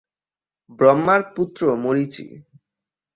[0.79, 2.25] ব্রহ্মার পুত্র মরীচি।